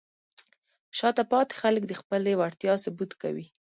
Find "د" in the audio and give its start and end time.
1.87-1.93